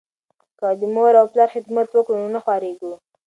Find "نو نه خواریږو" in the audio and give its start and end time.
2.21-2.93